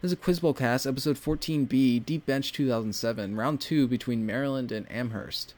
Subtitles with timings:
[0.00, 4.86] This is Quiz Bowl Cast, episode 14B, Deep Bench 2007, round two between Maryland and
[4.90, 5.54] Amherst.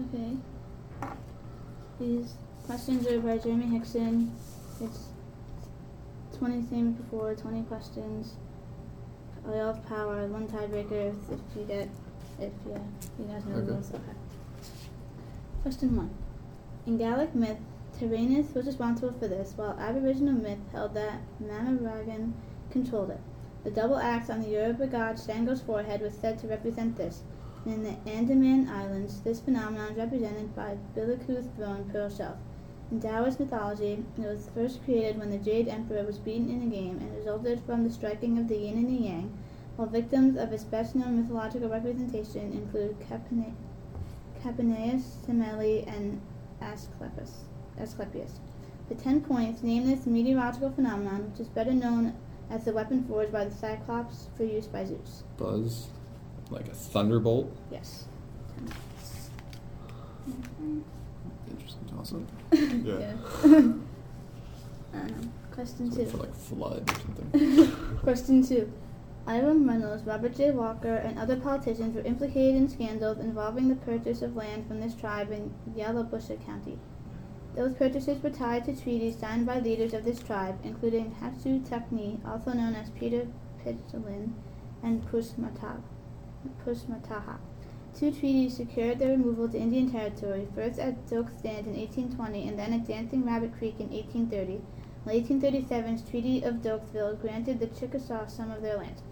[0.00, 0.36] Okay.
[2.00, 2.34] These
[2.66, 4.32] questions are by Jeremy Hickson.
[4.80, 5.06] It's
[6.38, 8.34] 20 same before, 20 questions.
[9.44, 11.88] We all have power, one tiebreaker if, if you get,
[12.38, 12.78] if yeah,
[13.18, 13.70] you guys know the Okay.
[13.72, 13.90] rules.
[13.90, 14.02] Okay.
[15.62, 16.10] Question one.
[16.88, 17.58] In Gaelic myth,
[17.92, 22.32] Taranis was responsible for this, while Aboriginal myth held that Mamaragan
[22.70, 23.20] controlled it.
[23.62, 27.24] The double axe on the Yoruba god Shango's forehead was said to represent this.
[27.66, 32.38] In the Andaman Islands, this phenomenon is represented by Biliku's thrown pearl shelf.
[32.90, 36.74] In Taoist mythology, it was first created when the Jade Emperor was beaten in a
[36.74, 39.30] game and resulted from the striking of the yin and the yang,
[39.76, 43.54] while victims of its best known mythological representation include Capine-
[44.42, 46.22] Capaneus, Semele, and
[46.60, 47.44] Asclepius.
[47.78, 48.40] Asclepius.
[48.88, 52.14] The ten points name this meteorological phenomenon, which is better known
[52.50, 55.24] as the weapon forged by the Cyclops for use by Zeus.
[55.36, 55.88] Buzz,
[56.50, 57.54] like a thunderbolt.
[57.70, 58.06] Yes.
[61.50, 62.26] Interesting, awesome.
[62.84, 63.12] Yeah.
[64.94, 66.06] um, question So two.
[66.06, 67.70] for like flood or something.
[68.02, 68.72] Question two.
[69.30, 70.52] Ivan Reynolds, Robert J.
[70.52, 74.94] Walker, and other politicians were implicated in scandals involving the purchase of land from this
[74.94, 76.78] tribe in Yalobusha County.
[77.54, 82.26] Those purchases were tied to treaties signed by leaders of this tribe, including Hatsu Tekni,
[82.26, 83.28] also known as Peter
[83.62, 84.32] Pitchlynn,
[84.82, 85.06] and.
[85.06, 85.82] Pushmataha.
[87.94, 92.58] Two treaties secured their removal to Indian Territory, first at Doak Stand in 1820 and
[92.58, 94.62] then at Dancing Rabbit Creek in 1830.
[95.04, 99.02] The 1837's Treaty of Doaksville granted the Chickasaw some of their land.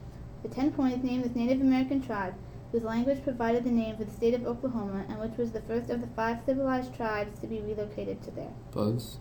[0.47, 2.35] The Ten Points named this Native American tribe,
[2.71, 5.91] whose language provided the name for the state of Oklahoma and which was the first
[5.91, 8.53] of the five civilized tribes to be relocated to there.
[8.71, 9.19] Buzz.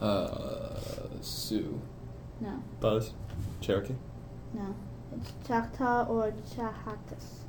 [0.00, 0.76] Uh,
[1.20, 1.80] Sioux.
[2.40, 3.12] No, Buzz.
[3.60, 3.94] Cherokee.
[4.54, 4.74] no.
[5.16, 7.44] It's Choctaw or Chahatas.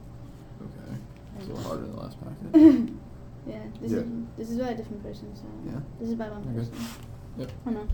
[0.61, 0.93] Okay.
[1.37, 2.89] It's a little harder than the last packet.
[3.45, 3.97] Yeah, this Yeah.
[3.97, 4.05] is
[4.37, 5.79] this is by a different person, so Yeah.
[5.99, 6.53] this is by one Okay.
[6.59, 6.73] person.
[7.39, 7.51] Yep.
[7.65, 7.87] Oh no.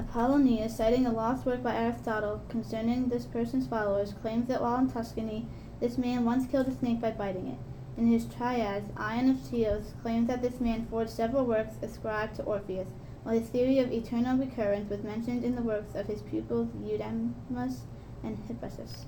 [0.00, 4.88] Apollonius, citing a lost work by Aristotle concerning this person's followers, claims that while in
[4.88, 5.46] Tuscany,
[5.78, 7.58] this man once killed a snake by biting it.
[7.98, 12.44] In his Triads, Ion of Chios claims that this man forged several works ascribed to
[12.44, 12.88] Orpheus,
[13.24, 17.82] while his theory of eternal recurrence was mentioned in the works of his pupils Eudemus
[18.24, 19.04] and Hippasus,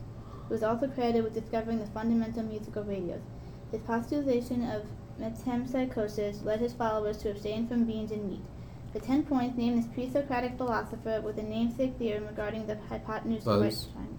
[0.47, 3.23] who was also credited with discovering the fundamental musical ratios.
[3.71, 4.83] His postulation of
[5.19, 8.43] metempsychosis led his followers to abstain from beans and meat.
[8.93, 13.61] The ten points name this pre-Socratic philosopher with a namesake theorem regarding the hypotenuse of
[13.61, 13.87] right Buzz.
[13.93, 14.19] triangle.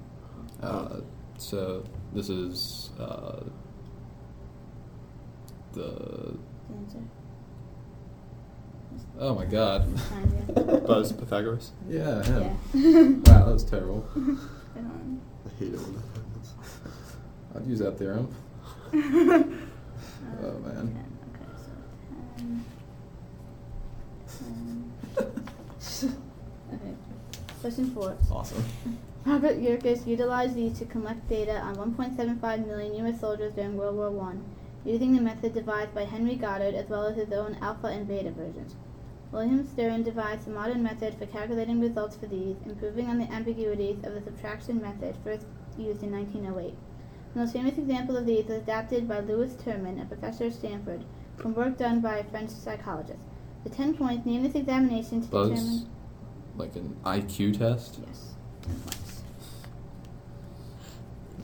[0.62, 1.02] Uh,
[1.38, 3.44] so this is uh,
[5.74, 6.38] the.
[6.70, 7.00] The answer.
[9.20, 9.86] Oh my God.
[10.00, 10.80] Fine, yeah.
[10.80, 11.12] Buzz.
[11.12, 11.72] Pythagoras.
[11.88, 12.24] yeah.
[12.26, 12.54] yeah.
[12.80, 13.24] Him.
[13.24, 14.08] Wow, that was terrible.
[14.16, 16.54] I hate it when that happens.
[17.56, 18.28] I'd use that theorem.
[18.92, 18.98] uh,
[20.42, 20.76] Oh, man.
[20.76, 21.06] 10.
[21.30, 21.72] Okay, so
[22.38, 22.66] 10.
[26.00, 26.18] 10.
[26.74, 26.94] okay.
[27.64, 28.18] Question four.
[28.30, 28.66] Awesome.
[29.26, 33.22] Robert Yerkes utilized these to collect data on 1.75 million U.S.
[33.22, 34.36] soldiers during World War I,
[34.84, 38.32] using the method devised by Henry Goddard as well as his own alpha and beta
[38.32, 38.76] versions.
[39.32, 44.04] William Stern devised a modern method for calculating results for these, improving on the ambiguities
[44.04, 45.46] of the subtraction method first
[45.78, 46.76] used in 1908.
[47.34, 51.06] The most famous example of these was adapted by Lewis Terman, a professor at Stanford,
[51.38, 53.20] from work done by a French psychologist.
[53.64, 55.88] The 10 points named this examination to determine.
[56.56, 58.00] Like an IQ test.
[58.06, 59.24] Yes, 10 points.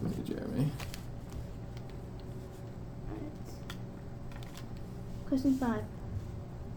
[0.01, 0.71] Look at Jeremy.
[3.09, 3.31] Alright.
[5.27, 5.83] Question five.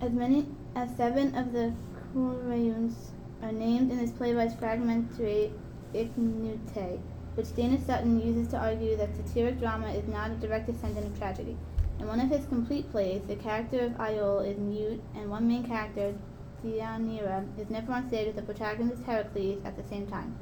[0.00, 1.72] As many as seven of the
[2.14, 2.94] Corayuns
[3.42, 5.52] are named in this playwright's fragmentary
[5.94, 6.98] Ichneutae,
[7.34, 11.18] which Dana Sutton uses to argue that satiric drama is not a direct descendant of
[11.18, 11.56] tragedy.
[12.00, 15.64] In one of his complete plays, the character of Iole is mute, and one main
[15.64, 16.14] character,
[16.64, 20.36] Deianira, is never on stage with the protagonist Heracles at the same time.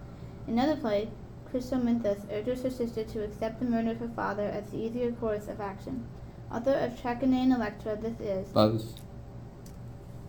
[0.47, 1.09] In another play,
[1.53, 5.49] Chrysothemis urges her sister to accept the murder of her father as the easier course
[5.49, 6.07] of action.
[6.53, 8.95] Author of Trachiniae and Electra, this is Buzz.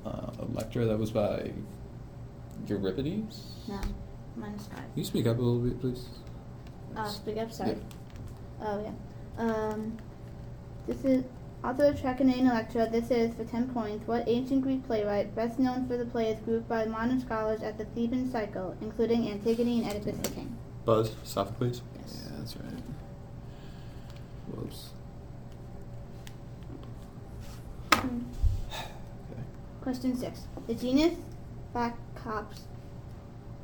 [0.06, 1.52] Uh, Electra, that was by
[2.68, 3.54] Euripides.
[3.68, 3.80] no
[4.36, 4.78] minus five.
[4.78, 6.08] Can you speak up a little bit, please?
[6.96, 7.52] Uh, speak up.
[7.52, 7.78] Sorry.
[8.62, 9.44] Oh yeah.
[9.44, 9.98] Um,
[10.88, 11.24] this is
[11.64, 12.90] author of Trachiniae and Electra.
[12.90, 14.08] This is for ten points.
[14.08, 17.86] What ancient Greek playwright, best known for the plays grouped by modern scholars as the
[17.86, 20.58] Theban cycle, including Antigone and Oedipus the King?
[20.86, 21.16] Buzz.
[21.24, 21.82] Sophocles.
[22.00, 22.24] Yes.
[22.26, 22.84] Yeah, that's right.
[24.48, 24.90] Whoops.
[27.94, 28.20] Hmm.
[29.82, 30.42] Question six.
[30.68, 31.18] The genus
[31.74, 32.62] Phacops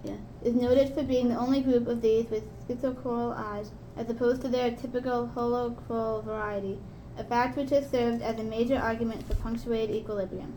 [0.03, 4.41] yeah, is noted for being the only group of these with schizochroal eyes, as opposed
[4.43, 6.79] to their typical holochroal variety,
[7.17, 10.53] a fact which has served as a major argument for punctuated equilibrium.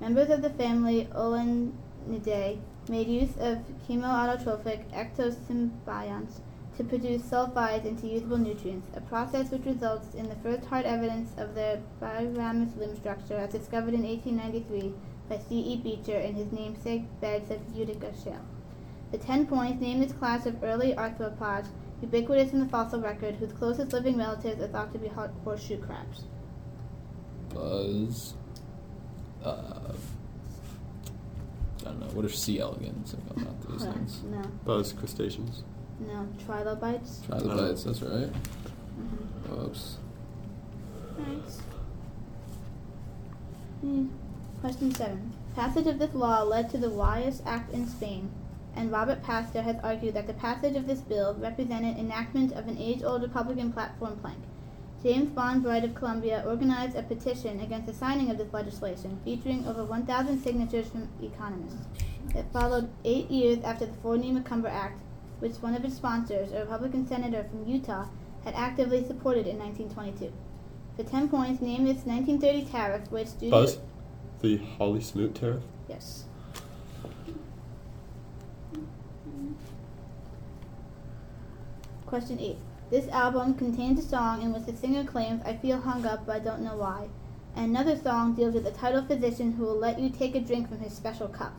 [0.00, 2.58] Members of the family Olenidae
[2.88, 6.40] made use of chemoautotrophic ectosymbionts
[6.76, 11.32] to produce sulfides into usable nutrients, a process which results in the first hard evidence
[11.36, 14.94] of their biramous limb structure as discovered in 1893
[15.28, 15.56] by C.
[15.58, 15.76] E.
[15.76, 18.44] Beecher in his namesake beds of Utica shale.
[19.10, 21.68] The ten points name this class of early arthropods,
[22.02, 25.08] ubiquitous in the fossil record, whose closest living relatives are thought to be
[25.44, 26.24] horseshoe crabs.
[27.54, 28.34] Buzz.
[29.44, 29.92] Uh,
[31.82, 32.06] I don't know.
[32.08, 32.58] What are C.
[32.60, 34.22] elegans about those things?
[34.24, 35.62] No, Buzz crustaceans.
[36.00, 37.20] no, trilobites.
[37.26, 38.30] Trilobites, that's right.
[38.30, 39.54] Mm-hmm.
[39.54, 39.96] Whoops.
[41.16, 41.60] Thanks.
[43.80, 44.06] Hmm.
[44.60, 45.32] Question 7.
[45.54, 48.30] Passage of this law led to the Wyeth Act in Spain,
[48.78, 52.78] and Robert Pastor has argued that the passage of this bill represented enactment of an
[52.78, 54.38] age-old Republican platform plank.
[55.02, 59.84] James Bonbright of Columbia organized a petition against the signing of this legislation, featuring over
[59.84, 61.86] 1,000 signatures from economists.
[62.36, 65.02] It followed eight years after the Fordney-McCumber Act,
[65.40, 68.06] which one of its sponsors, a Republican senator from Utah,
[68.44, 70.32] had actively supported in 1922.
[70.96, 73.74] For 10 points, name this 1930 tariff, which due Buzz.
[73.74, 73.80] to...
[74.40, 75.64] The Hawley Smoot tariff.
[75.88, 76.27] Yes.
[82.08, 82.56] Question 8.
[82.88, 86.36] This album contains a song in which the singer claims, I feel hung up, but
[86.36, 87.08] I don't know why.
[87.54, 90.70] And another song deals with a title physician who will let you take a drink
[90.70, 91.52] from his special cup.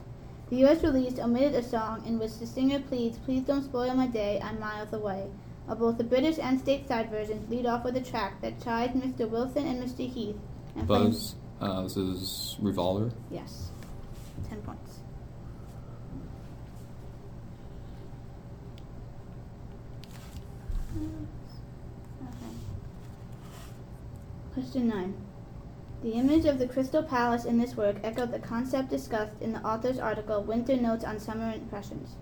[0.49, 4.07] The US release omitted a song in which the singer pleads, Please don't spoil my
[4.07, 5.27] day, I'm miles away.
[5.67, 9.29] While both the British and stateside versions lead off with a track that chides Mr.
[9.29, 10.11] Wilson and Mr.
[10.11, 10.35] Heath.
[10.75, 11.35] And Buzz.
[11.61, 13.11] Uh, this is Revolver.
[13.29, 13.69] Yes.
[14.49, 15.01] Ten points.
[24.53, 25.13] Question 9.
[26.01, 29.65] The image of the Crystal Palace in this work echoed the concept discussed in the
[29.65, 32.15] author's article Winter Notes on Summer Impressions.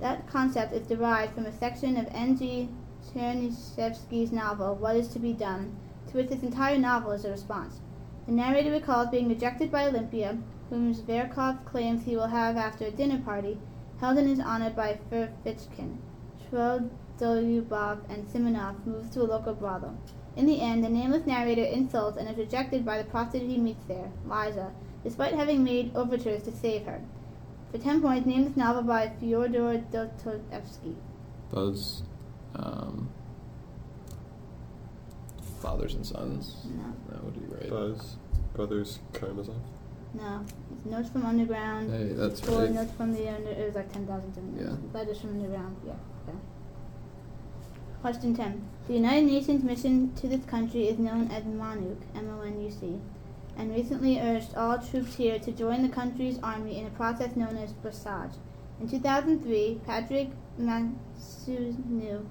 [0.00, 2.68] That concept is derived from a section of N.G.
[3.12, 5.76] Chernyshevsky's novel What Is to Be Done,
[6.08, 7.80] to which this entire novel is a response.
[8.26, 10.38] The narrator recalls being rejected by Olympia,
[10.70, 13.58] whom Zverkov claims he will have after a dinner party
[14.00, 15.98] held in his honor by Ferfichkin.
[16.54, 19.98] Trudolyubov and Simonov moves to a local brothel.
[20.36, 23.84] In the end, the nameless narrator insults and is rejected by the prostitute he meets
[23.84, 24.72] there, Liza,
[25.02, 27.00] despite having made overtures to save her.
[27.70, 30.96] For 10 points, name this novel by Fyodor Dostoevsky.
[31.50, 32.02] Buzz.
[32.54, 33.10] Um,
[35.60, 36.56] Fathers and Sons.
[36.76, 36.84] No.
[37.08, 37.70] That would be right.
[37.70, 38.16] Buzz.
[38.54, 39.56] Brothers Karamazov.
[40.14, 40.44] No.
[40.76, 41.90] It's Notes from Underground.
[41.90, 42.70] Hey, that's Or right.
[42.70, 43.50] Notes from the Under.
[43.50, 44.56] It was like 10,000 something.
[44.58, 44.76] Yeah.
[44.96, 45.76] Letters from Underground.
[45.84, 45.94] Yeah.
[48.04, 48.62] Question 10.
[48.86, 53.00] The United Nations mission to this country is known as MONUC, M-O-N-U-C,
[53.56, 57.56] and recently urged all troops here to join the country's army in a process known
[57.56, 58.34] as Brassage.
[58.78, 60.28] In 2003, Patrick
[60.60, 62.26] Masunzu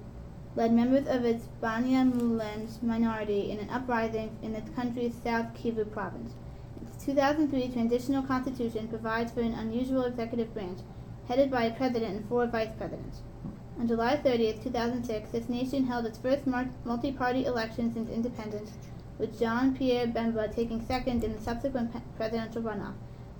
[0.54, 6.34] led members of its Banyamulenge minority in an uprising in the country's South Kivu province.
[6.86, 10.78] Its 2003 transitional constitution provides for an unusual executive branch,
[11.26, 13.22] headed by a president and four vice presidents.
[13.78, 16.46] On July 30th, 2006, this nation held its first
[16.84, 18.70] multi-party election since independence,
[19.18, 22.94] with Jean-Pierre Bemba taking second in the subsequent presidential runoff.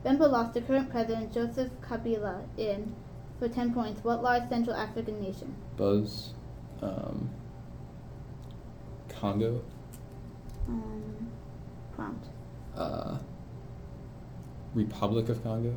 [0.04, 2.94] Bemba lost to current president Joseph Kabila in,
[3.38, 5.54] for 10 points, what large Central African nation?
[5.76, 6.34] Buzz.
[6.82, 7.30] Um,
[9.08, 9.62] Congo.
[10.68, 11.30] Um,
[11.94, 12.26] prompt.
[12.76, 13.18] Uh,
[14.74, 15.74] Republic of Congo.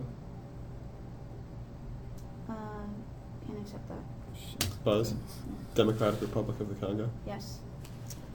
[2.49, 2.53] Uh,
[3.45, 4.16] can't accept that.
[4.37, 4.83] Shit.
[4.83, 5.13] Buzz.
[5.75, 7.09] Democratic Republic of the Congo.
[7.25, 7.59] Yes.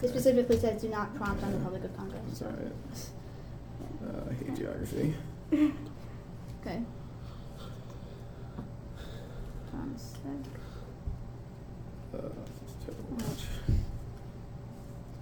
[0.03, 2.17] It specifically says do not prompt on the Republic of Congo.
[2.27, 2.73] That's so- alright.
[4.05, 5.15] Uh, I hate geography.
[6.65, 6.81] Okay.
[9.73, 10.23] One sec.
[12.15, 12.29] Uh,
[12.63, 13.47] it's terrible watch.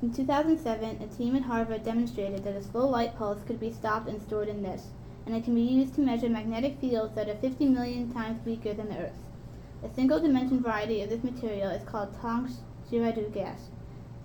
[0.03, 4.09] In 2007, a team at Harvard demonstrated that a slow light pulse could be stopped
[4.09, 4.89] and stored in this,
[5.25, 8.75] and it can be used to measure magnetic fields that are 50 million times weaker
[8.75, 9.19] than the Earth's.
[9.83, 12.59] A single dimension variety of this material is called Tonks
[12.91, 13.69] Girardeau gas.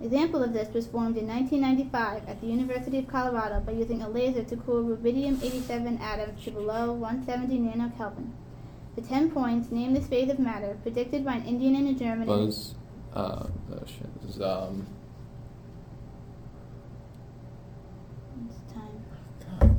[0.00, 4.02] An example of this was formed in 1995 at the University of Colorado by using
[4.02, 8.32] a laser to cool rubidium-87 atoms to below 170 nanokelvin.
[8.96, 12.26] The 10 points, name this phase of matter, predicted by an Indian and a German.
[12.26, 12.74] Buzz.
[13.14, 14.22] Uh, oh shit.
[14.22, 14.86] This is um.
[18.48, 18.85] It's time.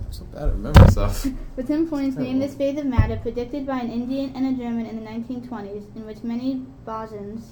[0.08, 0.16] God.
[0.16, 1.26] so bad at remembering stuff.
[1.56, 4.86] For 10 points, name this phase of matter predicted by an Indian and a German
[4.86, 7.44] in the 1920s, in which many bosons,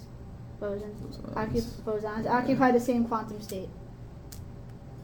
[0.61, 1.33] bosons, Bosons.
[1.35, 3.69] occu- bosons occupy the same quantum state.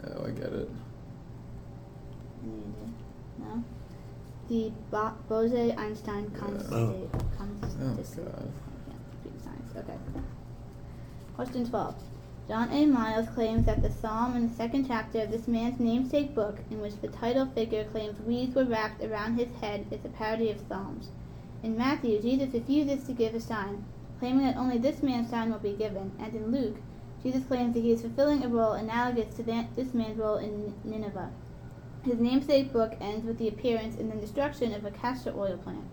[0.04, 0.70] Oh, I get it.
[3.40, 3.64] No?
[4.50, 6.40] The Bo- Bose-Einstein Yeah.
[6.40, 6.90] constant Oh.
[6.90, 7.38] state.
[7.38, 8.26] Constant Oh state.
[8.26, 8.52] god.
[9.76, 9.80] Yeah.
[9.82, 9.98] Okay.
[11.36, 11.96] Question 12.
[12.52, 12.86] John A.
[12.86, 16.82] Miles claims that the psalm in the second chapter of this man's namesake book, in
[16.82, 20.60] which the title figure claims weeds were wrapped around his head, is a parody of
[20.68, 21.12] psalms.
[21.64, 23.86] In Matthew, Jesus refuses to give a sign,
[24.20, 26.76] claiming that only this man's sign will be given, and in Luke,
[27.24, 30.74] Jesus claims that he is fulfilling a role analogous to that, this man's role in
[30.84, 31.32] Nineveh.
[32.04, 35.86] His namesake book ends with the appearance and then destruction of a castor oil plant,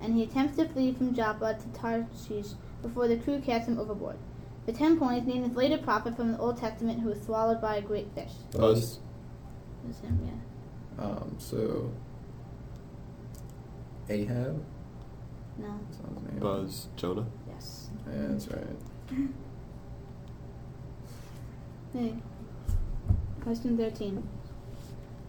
[0.00, 4.18] and he attempts to flee from Joppa to Tarshish before the crew casts him overboard.
[4.66, 7.76] The ten points name this later prophet from the Old Testament who was swallowed by
[7.76, 8.32] a great fish.
[8.52, 8.98] Buzz.
[9.84, 11.04] It was him, yeah.
[11.04, 11.92] Um, so
[14.08, 14.64] Ahab.
[15.58, 15.78] No.
[15.88, 16.40] That's not his name.
[16.40, 16.88] Buzz.
[16.96, 17.26] Jonah.
[17.48, 17.90] Yes.
[18.06, 18.66] Yeah, that's right.
[21.92, 22.12] Hey.
[23.42, 24.22] Question 13.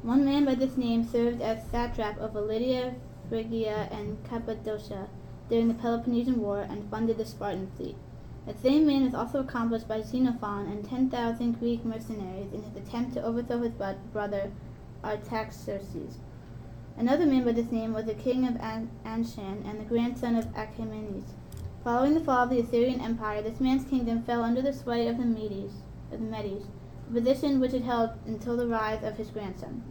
[0.01, 2.95] One man by this name served as satrap of Lydia,
[3.29, 5.07] Phrygia, and Cappadocia
[5.49, 7.95] during the Peloponnesian War and funded the Spartan fleet.
[8.47, 13.13] The same man was also accomplished by Xenophon and 10,000 Greek mercenaries in his attempt
[13.13, 13.73] to overthrow his
[14.13, 14.51] brother
[15.03, 16.19] Artaxerxes.
[16.95, 20.47] Another man by this name was the king of An- Anshan and the grandson of
[20.55, 21.33] Achaemenes.
[21.83, 25.17] Following the fall of the Assyrian Empire, this man's kingdom fell under the sway of
[25.17, 25.73] the Medes,
[26.11, 26.67] of the Medes,
[27.09, 29.83] a position which it held until the rise of his grandson.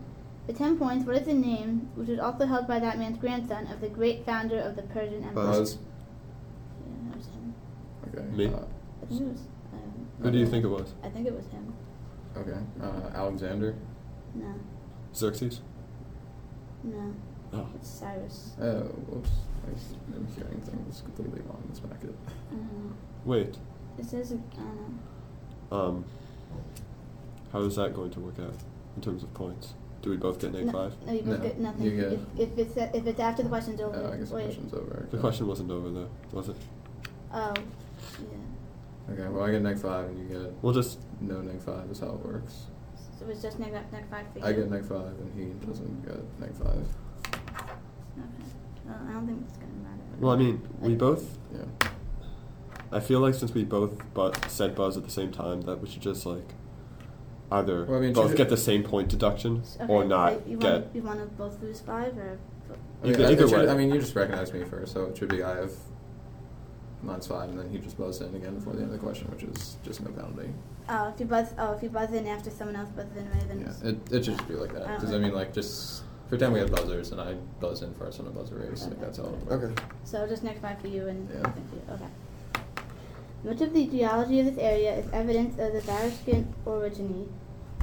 [0.47, 3.67] The ten points, what is the name, which was also held by that man's grandson,
[3.67, 5.45] of the great founder of the Persian Empire?
[5.45, 5.79] Buzz.
[8.17, 8.27] Okay.
[8.37, 8.47] Me?
[8.47, 8.59] Uh,
[9.03, 9.41] I think it was.
[9.73, 10.95] Um, Who do you think it was?
[11.03, 11.73] I think it was him.
[12.37, 12.59] okay.
[12.83, 13.75] Uh, Alexander.
[14.35, 14.55] No,
[15.15, 15.61] Xerxes.
[16.85, 17.15] no,
[17.53, 17.67] Oh.
[17.75, 18.53] it's Cyrus.
[18.61, 19.31] Oh, whoops.
[19.67, 22.15] I was- I'm hearing things completely wrong in this packet.
[22.53, 22.57] Uh,
[23.25, 23.57] Wait.
[23.99, 24.99] it says I don't.
[25.73, 26.05] Um.
[27.53, 28.55] How is that going to work out
[28.97, 29.75] in terms of points?
[30.03, 30.95] Do we both get neg no, five?
[31.07, 31.85] No, you both No, get nothing.
[31.87, 33.97] you get- If, if it's if it's after the question's over.
[33.97, 34.45] Oh, I guess the wait.
[34.45, 35.07] question's over.
[35.11, 36.57] The question wasn't over though, was it?
[37.33, 37.55] Oh,
[38.21, 39.13] yeah.
[39.15, 40.99] Okay, well, I get neg 5 and you get We'll just.
[41.21, 42.67] no neg 5 is how it works.
[43.19, 44.45] So it was just neg neg five for you.
[44.45, 46.67] I get neg 5 and he doesn't get neg 5.
[46.69, 46.85] Okay.
[48.85, 50.03] Well, I don't think it's gonna matter.
[50.21, 50.97] Well, I mean, we Okay.
[50.97, 51.39] both.
[51.55, 51.89] Yeah.
[52.93, 55.89] I feel like since we both but said buzz at the same time, that we
[55.89, 56.55] should just like
[57.51, 60.43] either Well, I mean, both should- get the same point deduction Okay, or not so
[60.47, 60.73] you get.
[60.83, 62.39] Want, you want to both lose five or?
[63.03, 63.69] I mean, Either- I- it should- way.
[63.69, 65.73] I mean, you just recognized me first, so it should be I have
[67.03, 69.29] mine's 5 and then he just buzzed in again before the end of the question,
[69.31, 70.51] which is just no penalty.
[70.89, 71.49] Oh, if you buzz.
[71.59, 73.49] Oh, if you buzz in after someone else buzzes in, right?
[73.49, 74.87] Then Yeah, it's- it, it should just be like that.
[74.89, 77.93] I Because, I like mean, like, just pretend we had buzzers and I buzz in
[77.95, 78.85] first on a buzzer race.
[78.85, 79.01] Like, Okay.
[79.03, 79.83] that's how it would work.
[80.05, 81.43] So just next five for you and Yeah.
[81.43, 81.83] nothing for you.
[81.95, 82.07] Okay.
[83.45, 87.29] Much of the geology of this area is evidence of the Variscan orogeny,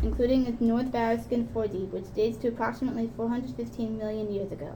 [0.01, 4.74] including the North Variscan 4D, which dates to approximately 415 million years ago.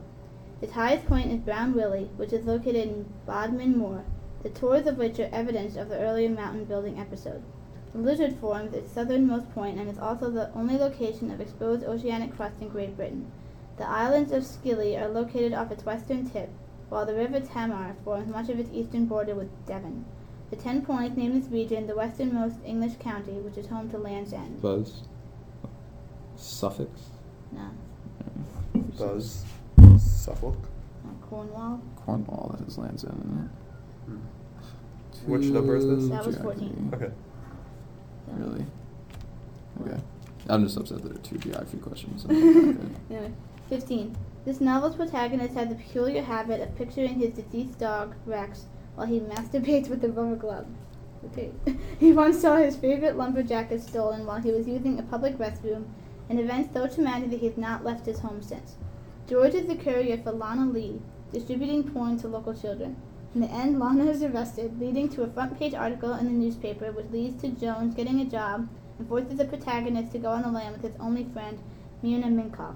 [0.62, 4.02] Its highest point is Brown Willie, which is located in Bodmin Moor,
[4.42, 7.42] the tors of which are evidence of the earlier mountain building episode.
[7.92, 12.36] The lizard forms its southernmost point and is also the only location of exposed oceanic
[12.36, 13.30] crust in Great Britain.
[13.78, 16.50] The islands of Scilly are located off its western tip,
[16.88, 20.04] while the River Tamar forms much of its eastern border with Devon.
[20.50, 24.32] The ten points name this region the westernmost English county, which is home to Land's
[24.32, 24.60] End.
[24.60, 25.02] Buzz.
[26.36, 26.90] Suffix.
[27.52, 27.70] No,
[28.98, 29.44] Buzz.
[29.98, 30.56] Suffolk.
[31.28, 31.82] Cornwall.
[31.96, 33.50] Cornwall, that is Land's End,
[35.26, 36.08] Which number is this?
[36.08, 36.90] That was 14.
[36.94, 37.10] Okay.
[38.26, 38.66] So- Really?
[39.82, 40.00] Okay.
[40.48, 42.24] I'm just upset that there are two geography questions.
[42.28, 42.96] in.
[43.10, 43.32] Anyway,
[43.68, 44.16] 15.
[44.44, 49.20] This novel's protagonist has a peculiar habit of picturing his deceased dog, Rex, while he
[49.20, 50.66] masturbates with a rubber glove.
[51.26, 51.50] Okay.
[52.00, 55.84] he once saw his favorite lumber jacket stolen while he was using a public restroom,
[56.30, 58.76] an event so traumatic that he has not left his home since.
[59.28, 61.00] George is the courier for Lana Lee,
[61.32, 62.96] distributing porn to local children.
[63.34, 66.90] In the end, Lana is arrested, leading to a front page article in the newspaper,
[66.90, 68.68] which leads to Jones getting a job
[68.98, 71.58] and forces the protagonist to go on the lam with his only friend,
[72.02, 72.74] Myrna Minkoff.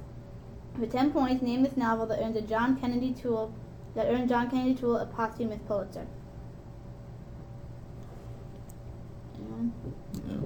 [0.79, 3.55] For ten points, name this novel that earned a John Kennedy Toole
[3.95, 6.07] that earned John Kennedy Toole a posthumous Pulitzer.
[10.29, 10.37] Yeah.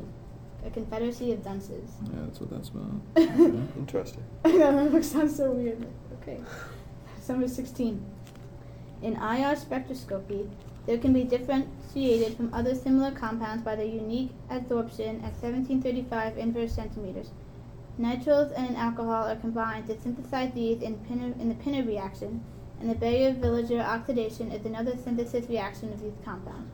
[0.65, 1.91] A Confederacy of Dunces.
[2.05, 3.01] yeah, that's what that's about.
[3.77, 4.25] Interesting.
[4.45, 5.87] I know, that sounds so weird.
[6.23, 6.41] Okay.
[7.29, 8.05] Number 16.
[9.03, 10.49] In IR spectroscopy,
[10.87, 16.73] there can be differentiated from other similar compounds by their unique adsorption at 1735 inverse
[16.73, 17.31] centimeters.
[18.01, 22.43] Nitriles and an alcohol are combined to synthesize these in, Pinner, in the Pinner reaction,
[22.81, 26.71] and the Baeyer-Villiger oxidation is another synthesis reaction of these compounds.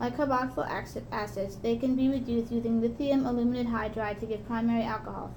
[0.00, 0.66] Like carboxyl
[1.12, 5.30] acids, they can be reduced using lithium aluminate hydride to give primary alcohols.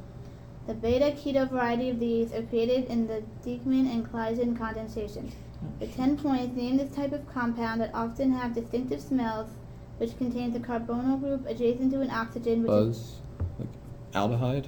[0.66, 5.34] The beta keto variety of these are created in the Dieckmann and Claisen condensations.
[5.80, 9.50] The 10 points name this type of compound that often have distinctive smells,
[9.98, 13.22] which contains a carbonyl group adjacent to an oxygen, which is Buzz.
[13.60, 13.70] Like
[14.14, 14.68] aldehyde?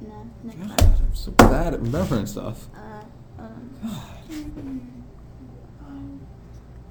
[0.00, 1.00] no, next God, slide.
[1.00, 2.68] I'm so bad at remembering stuff.
[2.74, 3.02] Uh,
[3.42, 3.70] um,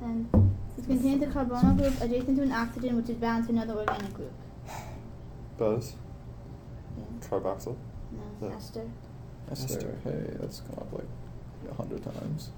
[0.02, 0.30] then
[0.78, 4.14] it contains a carbonyl group adjacent to an oxygen, which is bound to another organic
[4.14, 4.34] group.
[5.58, 5.96] Buzz.
[6.98, 7.28] Yeah.
[7.28, 7.76] Carboxyl.
[8.12, 8.56] No, Yeah.
[8.56, 8.90] ester.
[9.52, 9.74] Esther.
[9.76, 9.98] Esther.
[10.04, 11.08] Hey, that's come up like
[11.70, 12.52] a hundred times.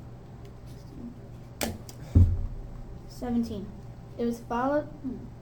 [3.15, 3.65] 17.
[4.17, 4.87] It was followed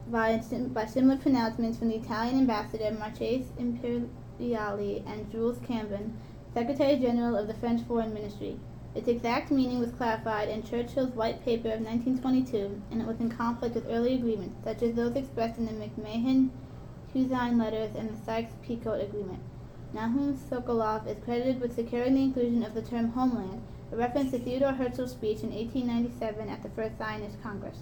[0.08, 0.42] by,
[0.74, 6.14] by similar pronouncements from the Italian ambassador Marchese Imperiali and Jules Cambon,
[6.54, 8.60] Secretary General of the French Foreign Ministry.
[8.96, 13.30] Its exact meaning was clarified in Churchill's White Paper of 1922, and it was in
[13.30, 16.52] conflict with early agreements, such as those expressed in the McMahon
[17.12, 19.40] Hussein letters and the Sykes-Picot Agreement.
[19.94, 23.62] Nahum Sokolov is credited with securing the inclusion of the term homeland,
[23.94, 27.78] a reference to Theodore Herzl's speech in 1897 at the First Zionist Congress.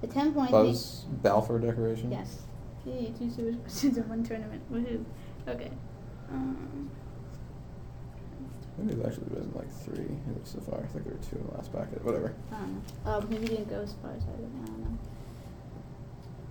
[0.00, 0.50] The ten points.
[0.50, 2.10] Buzz Balfour Decoration?
[2.10, 2.40] Yes.
[2.84, 4.60] Yay, two super questions in one tournament.
[4.72, 5.04] Woohoo.
[5.46, 5.70] Okay.
[6.30, 6.90] Um,
[8.78, 10.80] Maybe it's actually been like three so far.
[10.80, 12.04] I think there were two in the last packet.
[12.04, 12.34] Whatever.
[12.50, 12.82] I don't know.
[13.06, 14.50] Oh, maybe he didn't go as far as I did.
[14.62, 14.98] I don't know.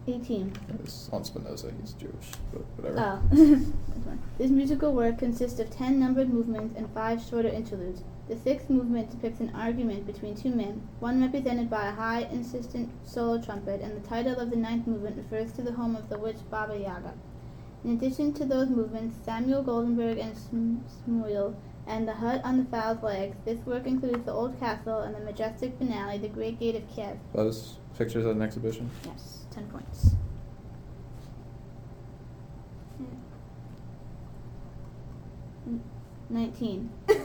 [0.07, 0.53] 18.
[0.83, 1.71] It's on Spinoza.
[1.81, 3.21] He's Jewish, but whatever.
[3.33, 3.65] Oh.
[4.37, 8.01] This musical work consists of ten numbered movements and five shorter interludes.
[8.31, 12.89] The sixth movement depicts an argument between two men, one represented by a high, insistent
[13.03, 16.17] solo trumpet, and the title of the ninth movement refers to the home of the
[16.17, 17.13] witch Baba Yaga.
[17.83, 21.55] In addition to those movements, Samuel Goldenberg and Sm- Smuil,
[21.85, 25.19] and the hut on the fowl's legs, this work includes the old castle and the
[25.19, 27.17] majestic finale, the Great Gate of Kiev.
[27.33, 28.89] Those pictures at an exhibition.
[29.05, 30.11] Yes, ten points.
[35.69, 35.79] Mm.
[36.29, 36.91] Nineteen.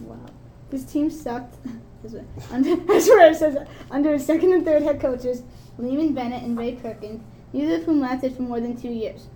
[0.00, 0.16] wow.
[0.70, 1.56] This team sucked.
[2.50, 3.56] Under, I swear it says.
[3.90, 5.42] Under his second and third head coaches,
[5.78, 9.28] Leeman Bennett and Ray Perkins, neither of whom lasted for more than two years.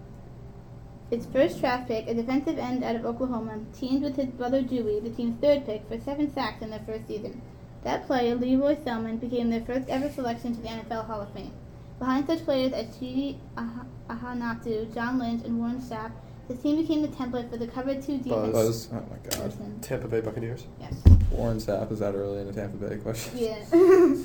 [1.11, 5.01] Its first draft pick, a defensive end out of Oklahoma, teamed with his brother Dewey,
[5.01, 7.40] the team's third pick, for seven sacks in their first season.
[7.85, 11.33] That player, Lee Roy Selmon, became their first ever selection to the NFL Hall of
[11.33, 11.53] Fame.
[11.99, 16.12] Behind such players as Chidi Ah- Ahanotu, John Lynch, and Warren Sapp,
[16.48, 18.52] this team became the template for the cover two defense.
[18.52, 18.88] Buzz.
[18.92, 19.44] Oh my God.
[19.46, 20.66] Listen, Tampa Bay Buccaneers.
[20.80, 20.94] Yes.
[21.30, 23.32] Warren Sapp is that early in the Tampa Bay question?
[23.37, 23.64] Yeah.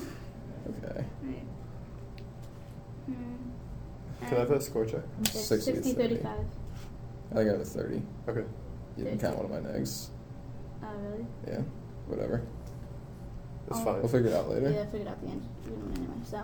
[0.65, 1.03] Okay.
[1.21, 1.43] Right.
[3.05, 3.13] Hmm.
[4.27, 5.01] Can I have a score check?
[5.19, 6.25] It's 60 60 35.
[6.25, 8.01] I think I have a thirty.
[8.29, 8.43] Okay.
[8.95, 10.07] You can count one of my negs.
[10.81, 11.25] Oh, really?
[11.45, 11.61] Yeah.
[12.07, 12.43] Whatever.
[13.67, 13.83] It's Oh.
[13.83, 13.95] fine.
[13.99, 14.71] We'll figure it out later.
[14.71, 15.47] Yeah, I figured out the answer.
[15.65, 16.13] We don't anyway.
[16.23, 16.41] So,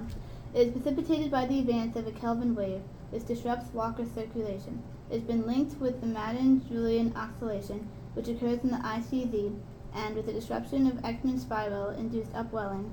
[0.54, 2.82] it is precipitated by the advance of a Kelvin wave,
[3.12, 4.82] which disrupts Walker circulation.
[5.10, 9.56] It has been linked with the Madden-Julian oscillation, which occurs in the ICZ,
[9.96, 12.92] and with the disruption of Ekman spiral induced upwelling.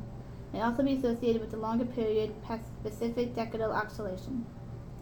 [0.53, 2.35] May also be associated with the longer period
[2.83, 4.47] Pacific decadal oscillation.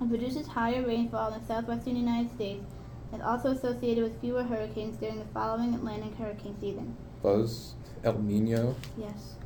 [0.01, 2.65] It produces higher rainfall in the southwestern United States
[3.13, 6.97] and is also associated with fewer hurricanes during the following Atlantic hurricane season.
[7.23, 8.75] Buzz El Nino.
[8.99, 9.37] Yes.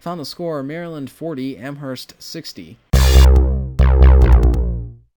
[0.00, 2.76] Final score Maryland 40, Amherst 60.